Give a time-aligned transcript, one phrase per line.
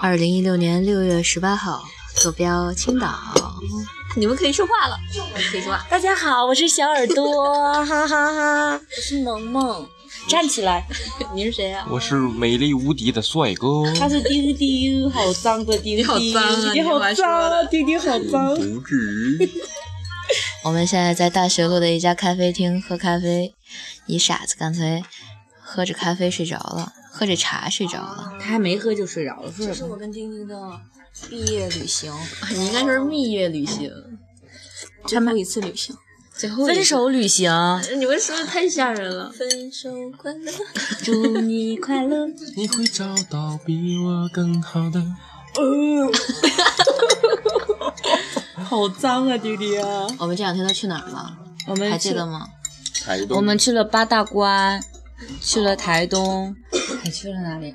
[0.00, 1.82] 二零一六年六月十八号，
[2.16, 3.18] 坐标青岛。
[4.16, 4.96] 你们可以说话了，
[5.50, 5.84] 可以说话。
[5.90, 8.72] 大家好，我是小耳朵， 哈哈哈。
[8.72, 9.88] 我是萌萌，
[10.28, 10.86] 站起来。
[11.34, 11.86] 你是谁啊？
[11.90, 13.92] 我是美丽无敌的帅哥。
[13.98, 16.72] 他是丁丁，好脏的丁丁，好脏啊！
[16.72, 18.54] 你好脏，丁丁好脏。
[18.54, 19.50] 不至于。
[20.62, 23.54] 我们现在在大学路的一家咖啡厅喝咖啡，
[24.06, 25.02] 一傻子刚才
[25.60, 28.32] 喝着咖啡睡着了，喝着茶睡着了。
[28.40, 30.80] 他还没喝就睡着了，是这是我跟丁丁的
[31.30, 32.12] 毕业旅行，
[32.52, 33.90] 你应该说是蜜月旅行，
[35.06, 35.96] 最后一次旅行，
[36.34, 37.52] 最后分手旅行。
[37.96, 39.30] 你们说的太吓人了。
[39.30, 40.52] 分手快乐，
[41.04, 42.26] 祝你快乐。
[42.56, 45.00] 你会找到比我更好的。
[48.64, 50.08] 好脏啊，丁丁啊！
[50.18, 51.36] 我们这两天都去哪儿了？
[51.68, 52.48] 我们还记得吗？
[53.04, 53.36] 台东。
[53.36, 54.82] 我们去了八大关，
[55.40, 56.56] 去了台东，
[57.04, 57.74] 还去了哪里？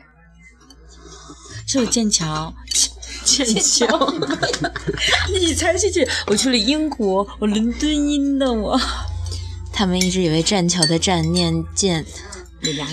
[1.68, 2.52] 去了剑桥。
[3.24, 3.86] 剑桥？
[5.40, 6.08] 你才去去！
[6.26, 8.80] 我去了英国，我伦敦音的我。
[9.72, 12.04] 他们一直以为栈桥的栈念剑，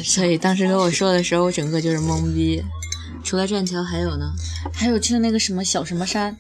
[0.05, 2.63] 所以当时跟我说的时候，我整个就是懵逼。
[3.25, 4.35] 除了栈桥，还有呢？
[4.75, 6.37] 还有去了那个什么小什么山？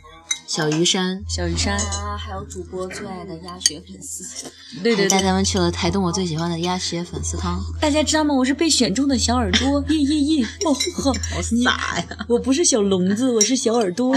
[0.46, 4.46] 小鱼山，小鱼山啊，还有主播最爱的鸭血粉丝，
[4.82, 7.60] 对对，带他们去了台东，我最喜欢的鸭血粉丝汤。
[7.80, 8.32] 大家知道吗？
[8.32, 10.46] 我是被选中的小耳朵， 耶耶耶！
[10.64, 12.06] 哦呵，好傻呀！
[12.28, 14.16] 我不是小聋子，我是小耳朵。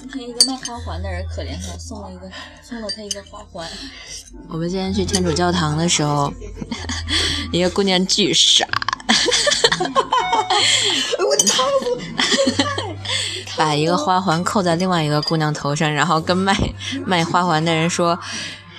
[0.00, 2.30] 今天一个卖花环的人可怜他，送了一个
[2.62, 3.66] 送了他一个花环。
[4.48, 6.32] 我们今天去天主教堂的时候，
[7.52, 8.66] 一个姑娘巨傻。
[11.18, 11.64] 我操！
[13.56, 16.54] 把一个花环扣在另外一个姑娘头上，然后跟卖
[17.04, 18.18] 卖花环的人说：“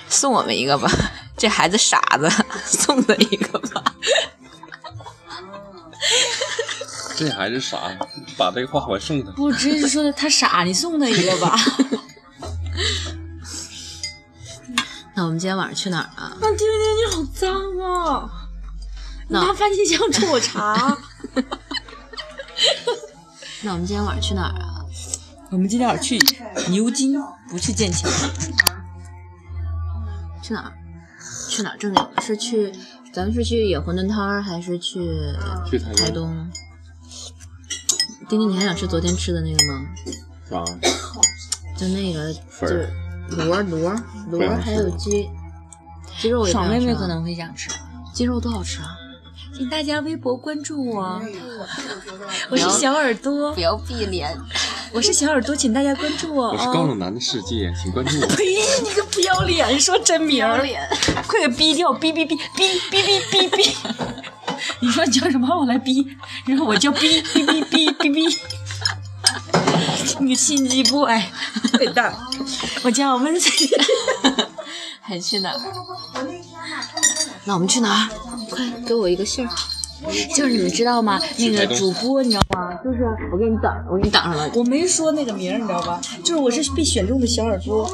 [0.07, 0.89] 送我们一个吧，
[1.35, 2.29] 这孩子傻子，
[2.65, 3.83] 送他一个吧。”
[7.17, 7.79] 这孩子傻，
[8.37, 9.31] 把这个花环送他。
[9.31, 11.57] 不，直接就说的他傻，你送他一个吧。
[15.15, 16.37] 那我们今天晚上去哪儿啊？
[16.39, 17.51] 那丁丁你好脏
[17.81, 18.29] 啊！
[19.29, 20.95] 拿番茄酱冲我茶。
[23.67, 24.85] 那我们今天晚上去哪儿啊？
[25.49, 26.17] 我们今天晚上去
[26.69, 28.07] 牛津，不去剑桥。
[30.41, 30.71] 去哪儿？
[31.49, 32.07] 去哪儿正经？
[32.21, 32.71] 是去，
[33.11, 35.05] 咱们是去野馄饨摊儿，还是去
[35.69, 36.49] 去台东？
[38.29, 39.85] 丁丁，你还想吃昨天吃的那个吗？
[40.49, 40.63] 啥？
[41.75, 42.89] 就那个，就是
[43.31, 43.93] 螺螺
[44.31, 45.29] 螺，还有鸡
[46.17, 46.45] 鸡肉。
[46.45, 47.69] 爽妹妹可能会想吃，
[48.13, 48.97] 鸡肉多好吃啊！
[49.55, 51.21] 请大家微博关注我，
[52.49, 54.37] 我是小耳朵，不要闭脸。
[54.93, 56.51] 我是小耳朵，请大家关注我。
[56.51, 58.27] 我是高冷男的世界，请关注我。
[58.35, 58.45] 呸！
[58.83, 60.59] 你个不要脸，说真名儿，
[61.27, 61.91] 快给逼掉！
[61.93, 63.75] 逼逼逼逼逼逼逼逼！
[64.81, 65.47] 你说你叫什么？
[65.57, 66.07] 我来逼。
[66.45, 68.37] 然后我叫逼逼逼逼逼逼。
[70.19, 71.21] 你个心机 boy，
[71.73, 72.15] 笨蛋！
[72.83, 73.51] 我叫温水。
[75.01, 75.59] 还去哪儿？
[77.45, 78.09] 那我们去哪儿？
[78.57, 79.51] 快给我一个信儿。
[80.35, 81.19] 就是你们知道吗？
[81.39, 82.73] 那个主播你知道吗？
[82.83, 84.51] 就是我给你挡，我给你挡上了。
[84.53, 85.99] 我没说那个名儿，你知道吧？
[86.23, 87.91] 就是我是被选中的小耳朵，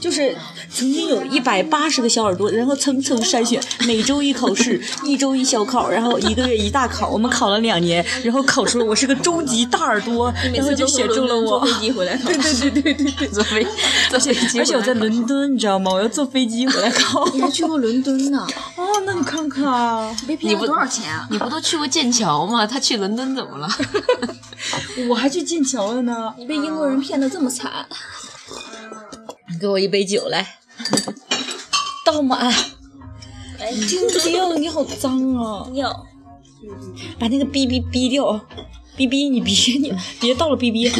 [0.00, 0.36] 就是
[0.72, 7.08] 曾经有一百八十个小耳朵，然后层层筛选，每周一考试，一周一小考，然后一个月一大考。
[7.08, 11.58] 我们考了两年，然后考出了我是个终极大耳朵，然后就选中了我。
[11.58, 12.28] 坐飞机回来 考。
[12.28, 13.66] 对对对对对对，坐飞，
[14.10, 14.58] 坐飞机。
[14.58, 15.90] 而且我在伦敦，你知道吗？
[15.92, 17.28] 我要坐飞机回来考。
[17.34, 18.46] 你还去过伦敦呢？
[18.76, 21.26] 哦，那你看看啊，你不多少钱啊？
[21.30, 22.66] 你不都去过剑桥吗？
[22.66, 23.68] 他去伦敦怎么了？
[25.08, 26.32] 我还去剑桥了呢。
[26.36, 27.86] 你被英国人骗的这么惨。
[29.58, 30.56] 给我一杯酒来，
[32.04, 32.52] 倒满。
[33.60, 35.68] 哎丁丁，你好脏啊！
[35.74, 36.06] 要
[37.18, 38.40] 把那个逼逼逼掉，
[38.96, 40.90] 逼逼你别你别倒了逼逼。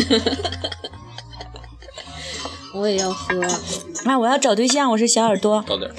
[2.75, 3.41] 我也要喝。
[4.05, 5.65] 啊，我要找对象，我是小耳朵。
[5.67, 5.91] 倒点。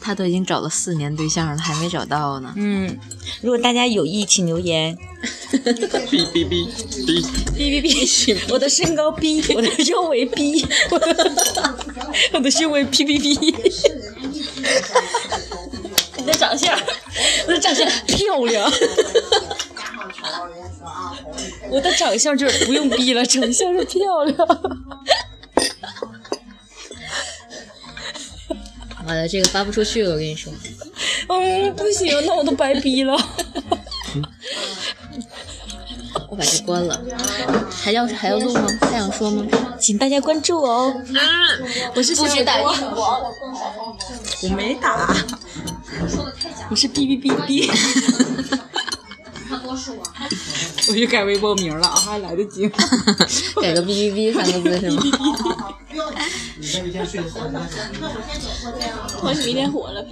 [0.00, 2.54] 他都已经找了四年对象了，还没找到呢。
[2.56, 2.98] 嗯，
[3.42, 4.96] 如果大家有意，请留言。
[5.50, 6.68] 哔哔哔
[7.06, 7.22] 哔
[7.56, 8.38] 哔哔哔！
[8.52, 11.32] 我的身高 B， 我的腰围 B，我的
[12.32, 13.34] 我的胸围 P P P。
[16.16, 16.78] 你的长相，
[17.46, 18.70] 我的长相漂亮。
[21.70, 24.36] 我的长相就是不用逼了，长相是漂亮。
[28.94, 30.52] 好的，这个发不出去了，我跟你说。
[31.28, 33.16] 嗯，不行，那我都白逼了。
[36.40, 36.98] 我把它关了，
[37.70, 38.66] 还要还要录吗？
[38.80, 39.44] 还想说吗？
[39.78, 41.02] 请大家关注我哦。
[41.94, 42.74] 我是不许打我
[44.56, 45.14] 没打。
[46.70, 47.70] 我是哔哔哔哔。
[49.96, 50.92] 我。
[50.92, 52.72] 去改微博名了啊，还来得及吗？
[53.62, 55.02] 改个 B B B 三个字是吗？
[59.22, 60.02] 我明天火了，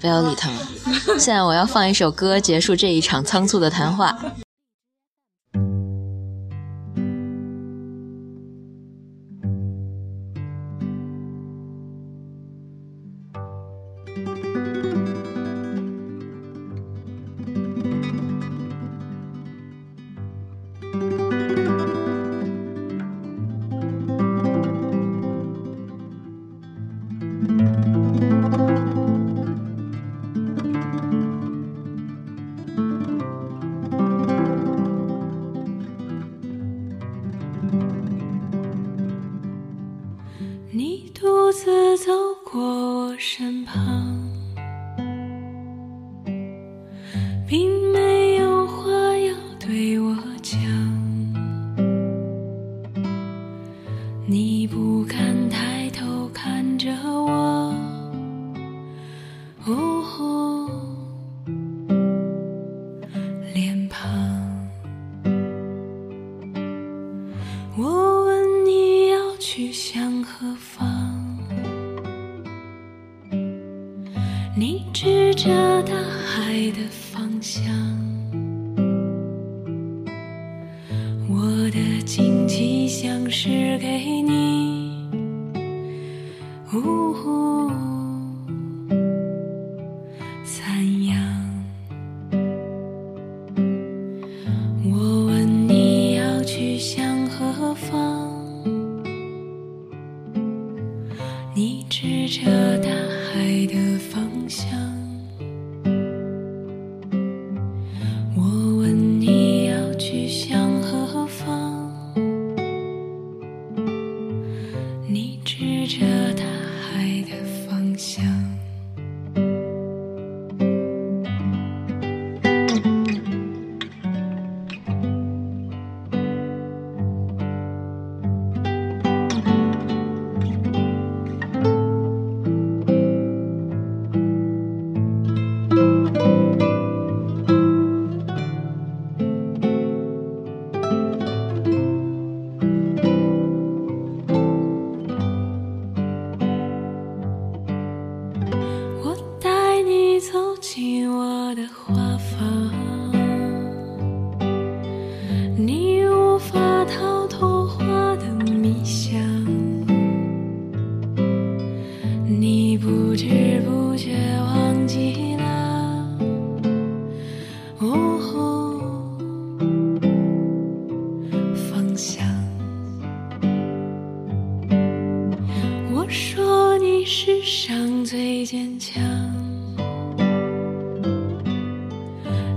[0.00, 0.58] 不要理他们。
[1.18, 4.16] 现在我要放一首歌，结束这一场仓促的谈话。
[40.70, 42.23] 你独自走。
[83.36, 83.48] 是
[83.78, 85.10] 给你
[86.72, 87.68] 呜呼
[90.44, 91.18] 残阳
[94.84, 98.30] 我问你要去向何方？
[101.56, 102.73] 你指着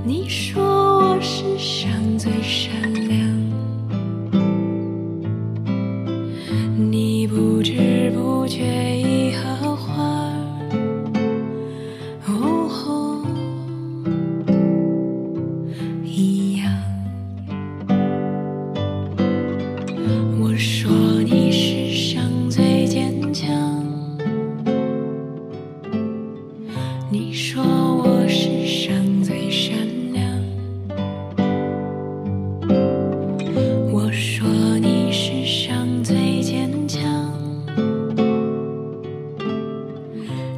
[0.07, 0.66] 你说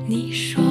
[0.10, 0.69] 你说。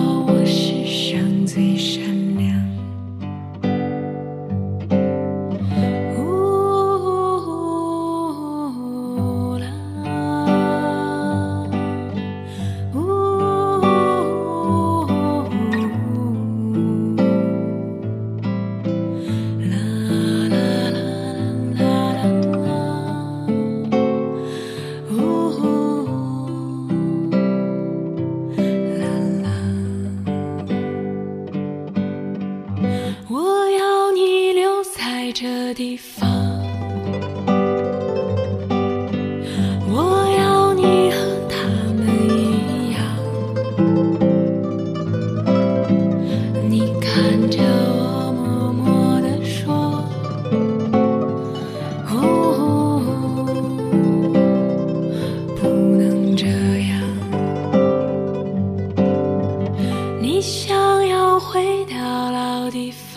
[60.38, 63.07] 你想要回到老地方。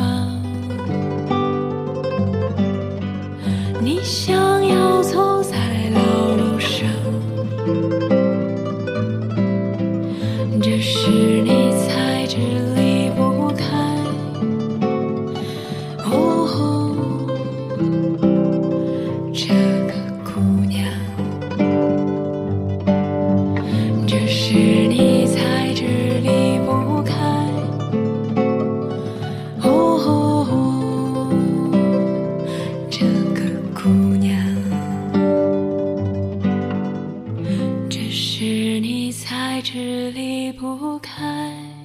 [38.71, 41.80] 是你才知离不开。